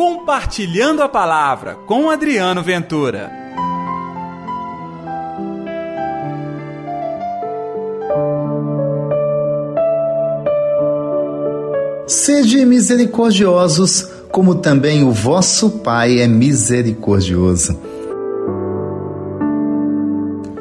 Compartilhando 0.00 1.02
a 1.02 1.10
Palavra 1.10 1.74
com 1.86 2.08
Adriano 2.08 2.62
Ventura. 2.62 3.30
Sede 12.06 12.64
misericordiosos, 12.64 14.08
como 14.32 14.54
também 14.54 15.04
o 15.04 15.12
vosso 15.12 15.68
Pai 15.80 16.20
é 16.20 16.26
misericordioso. 16.26 17.78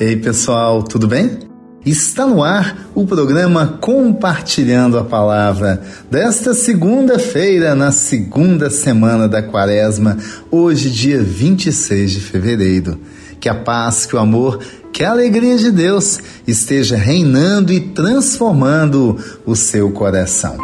Ei 0.00 0.16
pessoal, 0.16 0.82
tudo 0.82 1.06
bem? 1.06 1.47
Está 1.86 2.26
no 2.26 2.42
ar 2.42 2.88
o 2.94 3.06
programa 3.06 3.78
Compartilhando 3.80 4.98
a 4.98 5.04
Palavra 5.04 5.80
desta 6.10 6.52
segunda-feira, 6.52 7.74
na 7.74 7.92
segunda 7.92 8.68
semana 8.68 9.28
da 9.28 9.42
Quaresma, 9.42 10.18
hoje, 10.50 10.90
dia 10.90 11.22
26 11.22 12.10
de 12.10 12.20
fevereiro. 12.20 12.98
Que 13.40 13.48
a 13.48 13.54
paz, 13.54 14.04
que 14.04 14.16
o 14.16 14.18
amor, 14.18 14.58
que 14.92 15.04
a 15.04 15.12
alegria 15.12 15.56
de 15.56 15.70
Deus 15.70 16.18
esteja 16.46 16.96
reinando 16.96 17.72
e 17.72 17.80
transformando 17.80 19.16
o 19.46 19.54
seu 19.54 19.90
coração. 19.92 20.58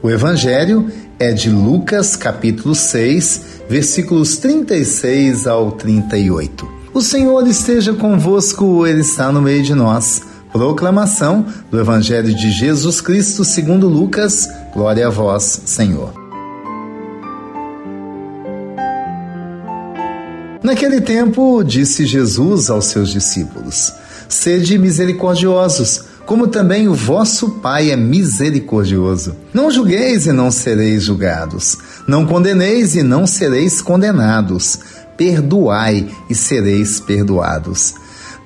O 0.00 0.08
Evangelho 0.08 0.88
é 1.18 1.32
de 1.32 1.50
Lucas, 1.50 2.14
capítulo 2.14 2.74
6, 2.74 3.42
versículos 3.68 4.36
36 4.36 5.48
ao 5.48 5.72
38. 5.72 6.81
O 6.94 7.00
Senhor 7.00 7.46
esteja 7.48 7.94
convosco, 7.94 8.86
Ele 8.86 9.00
está 9.00 9.32
no 9.32 9.40
meio 9.40 9.62
de 9.62 9.74
nós. 9.74 10.20
Proclamação 10.52 11.46
do 11.70 11.80
Evangelho 11.80 12.34
de 12.34 12.50
Jesus 12.50 13.00
Cristo 13.00 13.44
segundo 13.44 13.88
Lucas. 13.88 14.46
Glória 14.74 15.06
a 15.06 15.10
vós, 15.10 15.62
Senhor. 15.64 16.12
Naquele 20.62 21.00
tempo, 21.00 21.64
disse 21.64 22.04
Jesus 22.04 22.68
aos 22.68 22.84
seus 22.84 23.08
discípulos: 23.08 23.90
Sede 24.28 24.76
misericordiosos, 24.76 26.04
como 26.26 26.46
também 26.46 26.88
o 26.88 26.94
vosso 26.94 27.52
Pai 27.60 27.90
é 27.90 27.96
misericordioso. 27.96 29.34
Não 29.54 29.70
julgueis 29.70 30.26
e 30.26 30.32
não 30.32 30.50
sereis 30.50 31.04
julgados. 31.04 31.78
Não 32.06 32.26
condeneis 32.26 32.94
e 32.94 33.02
não 33.02 33.26
sereis 33.26 33.80
condenados 33.80 34.78
perdoai 35.16 36.08
e 36.28 36.34
sereis 36.34 37.00
perdoados. 37.00 37.94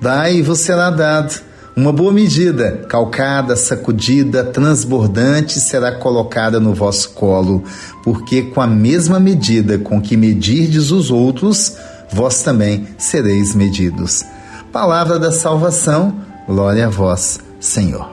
Dai 0.01 0.37
e 0.37 0.41
vos 0.41 0.59
será 0.59 0.89
dado. 0.89 1.47
Uma 1.75 1.93
boa 1.93 2.11
medida, 2.11 2.85
calcada, 2.89 3.55
sacudida, 3.55 4.43
transbordante, 4.43 5.59
será 5.59 5.91
colocada 5.91 6.59
no 6.59 6.73
vosso 6.73 7.11
colo, 7.11 7.63
porque 8.03 8.41
com 8.41 8.59
a 8.59 8.65
mesma 8.65 9.19
medida 9.19 9.77
com 9.77 10.01
que 10.01 10.17
medirdes 10.17 10.89
os 10.89 11.11
outros, 11.11 11.77
vós 12.11 12.41
também 12.41 12.87
sereis 12.97 13.53
medidos. 13.53 14.25
Palavra 14.71 15.19
da 15.19 15.31
salvação, 15.31 16.15
glória 16.47 16.87
a 16.87 16.89
vós, 16.89 17.39
Senhor. 17.59 18.09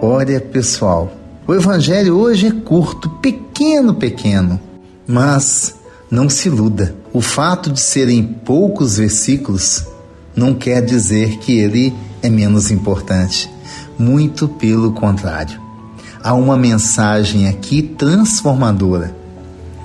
Olha, 0.00 0.40
pessoal, 0.40 1.12
o 1.44 1.54
evangelho 1.54 2.16
hoje 2.16 2.46
é 2.46 2.52
curto, 2.52 3.10
pequeno, 3.10 3.94
pequeno 3.94 4.60
mas 5.06 5.74
não 6.10 6.28
se 6.28 6.48
iluda. 6.48 6.94
O 7.12 7.20
fato 7.20 7.70
de 7.70 7.80
serem 7.80 8.22
poucos 8.22 8.96
versículos 8.96 9.86
não 10.34 10.54
quer 10.54 10.84
dizer 10.84 11.38
que 11.38 11.58
ele 11.58 11.92
é 12.22 12.28
menos 12.28 12.70
importante. 12.70 13.50
Muito 13.98 14.48
pelo 14.48 14.92
contrário. 14.92 15.60
Há 16.22 16.34
uma 16.34 16.56
mensagem 16.56 17.48
aqui 17.48 17.82
transformadora. 17.82 19.14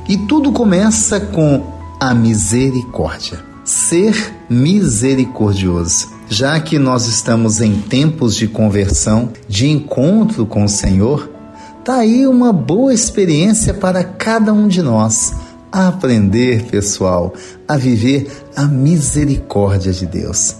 E 0.08 0.18
tudo 0.18 0.52
começa 0.52 1.20
com 1.20 1.66
a 2.00 2.14
misericórdia. 2.14 3.40
Ser 3.66 4.34
misericordioso. 4.50 6.10
Já 6.30 6.60
que 6.60 6.78
nós 6.78 7.08
estamos 7.08 7.62
em 7.62 7.80
tempos 7.80 8.36
de 8.36 8.48
conversão, 8.48 9.30
de 9.48 9.68
encontro 9.68 10.46
com 10.46 10.64
o 10.64 10.70
Senhor, 10.70 11.30
Tá 11.88 12.00
aí 12.00 12.28
uma 12.28 12.52
boa 12.52 12.94
experiência 12.94 13.74
para 13.74 14.04
cada 14.04 14.52
um 14.52 14.68
de 14.68 14.82
nós 14.82 15.34
a 15.72 15.88
aprender, 15.88 16.66
pessoal, 16.66 17.34
a 17.66 17.78
viver 17.78 18.30
a 18.58 18.66
misericórdia 18.66 19.94
de 19.94 20.06
Deus. 20.06 20.58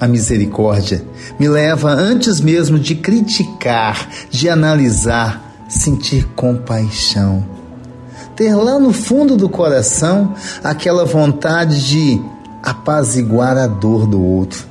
A 0.00 0.08
misericórdia 0.08 1.04
me 1.38 1.46
leva 1.46 1.90
antes 1.90 2.40
mesmo 2.40 2.78
de 2.78 2.94
criticar, 2.94 4.08
de 4.30 4.48
analisar, 4.48 5.66
sentir 5.68 6.26
compaixão. 6.28 7.44
Ter 8.34 8.54
lá 8.54 8.78
no 8.78 8.94
fundo 8.94 9.36
do 9.36 9.50
coração 9.50 10.34
aquela 10.64 11.04
vontade 11.04 11.86
de 11.86 12.18
apaziguar 12.62 13.58
a 13.58 13.66
dor 13.66 14.06
do 14.06 14.22
outro. 14.22 14.64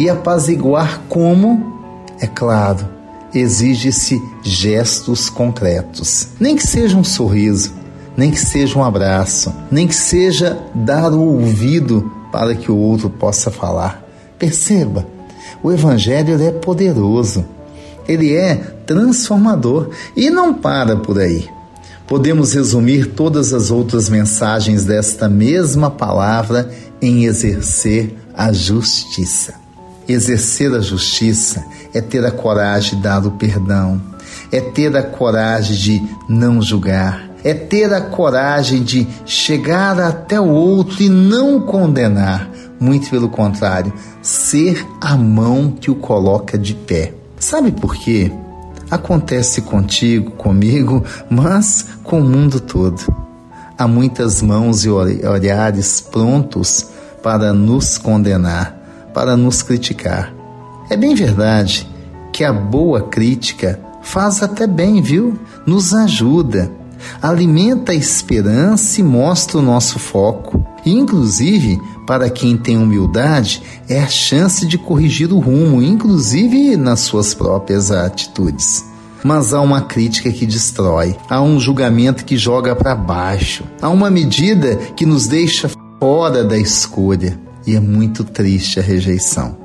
E 0.00 0.10
apaziguar 0.10 1.00
como? 1.08 2.02
É 2.18 2.26
claro, 2.26 3.01
exige-se 3.34 4.22
gestos 4.42 5.28
concretos. 5.28 6.28
Nem 6.38 6.56
que 6.56 6.66
seja 6.66 6.96
um 6.96 7.04
sorriso, 7.04 7.72
nem 8.16 8.30
que 8.30 8.38
seja 8.38 8.78
um 8.78 8.84
abraço, 8.84 9.52
nem 9.70 9.86
que 9.86 9.94
seja 9.94 10.58
dar 10.74 11.12
o 11.12 11.20
ouvido 11.20 12.10
para 12.30 12.54
que 12.54 12.70
o 12.70 12.76
outro 12.76 13.08
possa 13.08 13.50
falar. 13.50 14.02
Perceba, 14.38 15.06
o 15.62 15.70
Evangelho 15.70 16.42
é 16.42 16.50
poderoso, 16.50 17.44
ele 18.08 18.34
é 18.34 18.56
transformador 18.86 19.90
e 20.16 20.30
não 20.30 20.52
para 20.52 20.96
por 20.96 21.18
aí. 21.18 21.48
Podemos 22.06 22.52
resumir 22.52 23.12
todas 23.12 23.54
as 23.54 23.70
outras 23.70 24.08
mensagens 24.08 24.84
desta 24.84 25.28
mesma 25.28 25.90
palavra 25.90 26.70
em 27.00 27.24
exercer 27.24 28.14
a 28.34 28.52
justiça. 28.52 29.61
Exercer 30.08 30.74
a 30.74 30.80
justiça 30.80 31.64
é 31.94 32.00
ter 32.00 32.24
a 32.24 32.30
coragem 32.30 32.96
de 32.96 33.02
dar 33.02 33.24
o 33.24 33.32
perdão, 33.32 34.00
é 34.50 34.60
ter 34.60 34.96
a 34.96 35.02
coragem 35.02 35.76
de 35.76 36.02
não 36.28 36.60
julgar, 36.60 37.30
é 37.44 37.54
ter 37.54 37.92
a 37.92 38.00
coragem 38.00 38.82
de 38.82 39.06
chegar 39.24 40.00
até 40.00 40.40
o 40.40 40.48
outro 40.48 41.02
e 41.02 41.08
não 41.08 41.60
condenar. 41.60 42.48
Muito 42.80 43.10
pelo 43.10 43.28
contrário, 43.28 43.92
ser 44.20 44.84
a 45.00 45.16
mão 45.16 45.70
que 45.70 45.88
o 45.88 45.94
coloca 45.94 46.58
de 46.58 46.74
pé. 46.74 47.14
Sabe 47.38 47.70
por 47.70 47.94
quê? 47.94 48.32
Acontece 48.90 49.62
contigo, 49.62 50.32
comigo, 50.32 51.04
mas 51.30 51.86
com 52.02 52.20
o 52.20 52.24
mundo 52.24 52.58
todo. 52.58 53.00
Há 53.78 53.86
muitas 53.86 54.42
mãos 54.42 54.84
e 54.84 54.90
olhares 54.90 56.00
prontos 56.00 56.88
para 57.22 57.52
nos 57.52 57.96
condenar 57.98 58.81
para 59.12 59.36
nos 59.36 59.62
criticar. 59.62 60.34
É 60.90 60.96
bem 60.96 61.14
verdade 61.14 61.88
que 62.32 62.44
a 62.44 62.52
boa 62.52 63.02
crítica 63.02 63.80
faz 64.02 64.42
até 64.42 64.66
bem, 64.66 65.00
viu? 65.00 65.38
Nos 65.66 65.94
ajuda, 65.94 66.70
alimenta 67.20 67.92
a 67.92 67.94
esperança 67.94 69.00
e 69.00 69.04
mostra 69.04 69.58
o 69.58 69.62
nosso 69.62 69.98
foco. 69.98 70.66
E, 70.84 70.92
inclusive, 70.92 71.80
para 72.06 72.28
quem 72.28 72.56
tem 72.56 72.76
humildade, 72.76 73.62
é 73.88 74.00
a 74.00 74.08
chance 74.08 74.66
de 74.66 74.76
corrigir 74.76 75.32
o 75.32 75.38
rumo, 75.38 75.80
inclusive 75.80 76.76
nas 76.76 77.00
suas 77.00 77.34
próprias 77.34 77.90
atitudes. 77.90 78.84
Mas 79.22 79.54
há 79.54 79.60
uma 79.60 79.82
crítica 79.82 80.32
que 80.32 80.44
destrói, 80.44 81.16
há 81.30 81.40
um 81.40 81.60
julgamento 81.60 82.24
que 82.24 82.36
joga 82.36 82.74
para 82.74 82.96
baixo, 82.96 83.62
há 83.80 83.88
uma 83.88 84.10
medida 84.10 84.74
que 84.96 85.06
nos 85.06 85.28
deixa 85.28 85.70
fora 86.00 86.42
da 86.42 86.58
escolha 86.58 87.38
e 87.66 87.74
é 87.74 87.80
muito 87.80 88.24
triste 88.24 88.78
a 88.78 88.82
rejeição. 88.82 89.56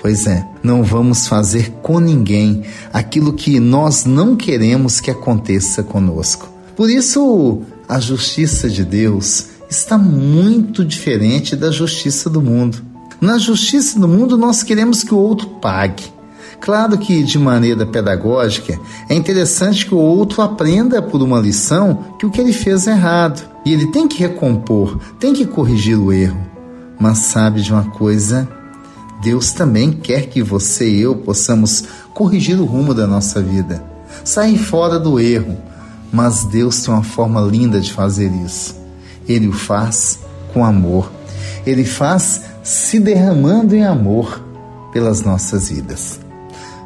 Pois 0.00 0.26
é, 0.26 0.46
não 0.62 0.82
vamos 0.82 1.26
fazer 1.26 1.70
com 1.82 1.98
ninguém 1.98 2.62
aquilo 2.92 3.32
que 3.32 3.58
nós 3.58 4.04
não 4.04 4.36
queremos 4.36 5.00
que 5.00 5.10
aconteça 5.10 5.82
conosco. 5.82 6.48
Por 6.76 6.90
isso, 6.90 7.62
a 7.88 7.98
justiça 7.98 8.68
de 8.68 8.84
Deus 8.84 9.46
está 9.68 9.96
muito 9.96 10.84
diferente 10.84 11.56
da 11.56 11.70
justiça 11.70 12.28
do 12.28 12.40
mundo. 12.40 12.82
Na 13.20 13.38
justiça 13.38 13.98
do 13.98 14.06
mundo, 14.06 14.36
nós 14.36 14.62
queremos 14.62 15.02
que 15.02 15.14
o 15.14 15.18
outro 15.18 15.48
pague. 15.48 16.04
Claro 16.60 16.98
que, 16.98 17.22
de 17.22 17.38
maneira 17.38 17.86
pedagógica, 17.86 18.78
é 19.08 19.14
interessante 19.14 19.86
que 19.86 19.94
o 19.94 19.98
outro 19.98 20.42
aprenda 20.42 21.00
por 21.02 21.22
uma 21.22 21.40
lição 21.40 22.04
que 22.18 22.26
o 22.26 22.30
que 22.30 22.40
ele 22.40 22.52
fez 22.52 22.86
é 22.86 22.92
errado. 22.92 23.46
E 23.64 23.72
ele 23.72 23.86
tem 23.86 24.06
que 24.06 24.18
recompor, 24.18 24.98
tem 25.18 25.32
que 25.32 25.46
corrigir 25.46 25.98
o 25.98 26.12
erro. 26.12 26.55
Mas 26.98 27.18
sabe 27.18 27.62
de 27.62 27.72
uma 27.72 27.84
coisa? 27.84 28.48
Deus 29.22 29.52
também 29.52 29.92
quer 29.92 30.26
que 30.26 30.42
você 30.42 30.88
e 30.88 31.00
eu 31.00 31.16
possamos 31.16 31.84
corrigir 32.14 32.60
o 32.60 32.64
rumo 32.64 32.94
da 32.94 33.06
nossa 33.06 33.42
vida, 33.42 33.82
sair 34.24 34.58
fora 34.58 34.98
do 34.98 35.18
erro. 35.18 35.56
Mas 36.12 36.44
Deus 36.44 36.80
tem 36.82 36.94
uma 36.94 37.02
forma 37.02 37.40
linda 37.40 37.80
de 37.80 37.92
fazer 37.92 38.30
isso. 38.44 38.76
Ele 39.28 39.48
o 39.48 39.52
faz 39.52 40.20
com 40.52 40.64
amor. 40.64 41.10
Ele 41.66 41.84
faz 41.84 42.42
se 42.62 43.00
derramando 43.00 43.74
em 43.74 43.84
amor 43.84 44.42
pelas 44.92 45.22
nossas 45.22 45.68
vidas. 45.68 46.20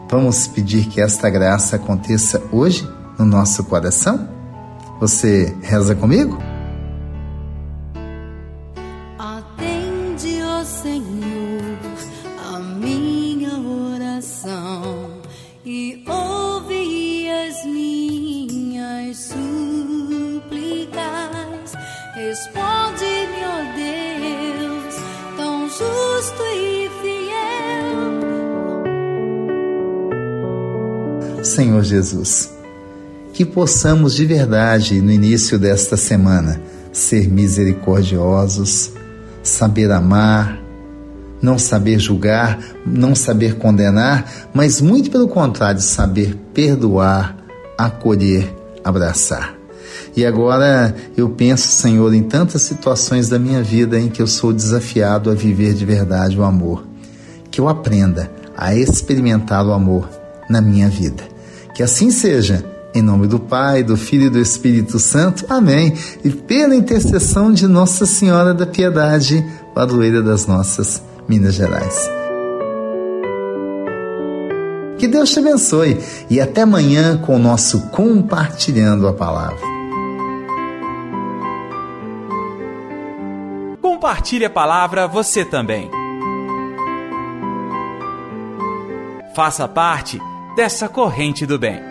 Vamos 0.08 0.46
pedir 0.48 0.86
que 0.86 1.00
esta 1.00 1.30
graça 1.30 1.76
aconteça 1.76 2.42
hoje 2.50 2.88
no 3.18 3.24
nosso 3.24 3.62
coração? 3.64 4.28
Você 4.98 5.54
reza 5.62 5.94
comigo? 5.94 6.49
Justo 26.20 26.42
e 26.54 26.90
fiel. 27.00 27.30
Senhor 31.42 31.82
Jesus, 31.82 32.52
que 33.32 33.46
possamos 33.46 34.14
de 34.14 34.26
verdade, 34.26 35.00
no 35.00 35.10
início 35.10 35.58
desta 35.58 35.96
semana, 35.96 36.60
ser 36.92 37.26
misericordiosos, 37.30 38.92
saber 39.42 39.90
amar, 39.90 40.60
não 41.40 41.58
saber 41.58 41.98
julgar, 41.98 42.58
não 42.84 43.14
saber 43.14 43.56
condenar, 43.56 44.50
mas 44.52 44.78
muito 44.82 45.10
pelo 45.10 45.26
contrário, 45.26 45.80
saber 45.80 46.36
perdoar, 46.52 47.34
acolher, 47.78 48.54
abraçar. 48.84 49.59
E 50.16 50.26
agora 50.26 50.94
eu 51.16 51.30
penso, 51.30 51.68
Senhor, 51.68 52.12
em 52.12 52.22
tantas 52.22 52.62
situações 52.62 53.28
da 53.28 53.38
minha 53.38 53.62
vida 53.62 53.98
em 53.98 54.08
que 54.08 54.20
eu 54.20 54.26
sou 54.26 54.52
desafiado 54.52 55.30
a 55.30 55.34
viver 55.34 55.74
de 55.74 55.84
verdade 55.84 56.38
o 56.38 56.44
amor. 56.44 56.84
Que 57.50 57.60
eu 57.60 57.68
aprenda 57.68 58.30
a 58.56 58.74
experimentar 58.74 59.64
o 59.66 59.72
amor 59.72 60.08
na 60.48 60.60
minha 60.60 60.88
vida. 60.88 61.22
Que 61.74 61.82
assim 61.82 62.10
seja 62.10 62.64
em 62.94 63.02
nome 63.02 63.26
do 63.26 63.38
Pai, 63.38 63.82
do 63.82 63.96
Filho 63.96 64.26
e 64.26 64.30
do 64.30 64.40
Espírito 64.40 64.98
Santo. 64.98 65.46
Amém. 65.48 65.94
E 66.24 66.30
pela 66.30 66.74
intercessão 66.74 67.52
de 67.52 67.66
Nossa 67.66 68.04
Senhora 68.04 68.52
da 68.52 68.66
Piedade, 68.66 69.44
padroeira 69.74 70.22
das 70.22 70.46
nossas 70.46 71.02
Minas 71.28 71.54
Gerais. 71.54 72.10
Que 74.98 75.08
Deus 75.08 75.30
te 75.30 75.38
abençoe 75.38 75.98
e 76.28 76.40
até 76.40 76.62
amanhã 76.62 77.16
com 77.16 77.36
o 77.36 77.38
nosso 77.38 77.80
Compartilhando 77.88 79.08
a 79.08 79.14
Palavra. 79.14 79.79
Compartilhe 84.00 84.46
a 84.46 84.50
palavra 84.50 85.06
você 85.06 85.44
também. 85.44 85.90
Faça 89.34 89.68
parte 89.68 90.18
dessa 90.56 90.88
corrente 90.88 91.44
do 91.44 91.58
bem. 91.58 91.89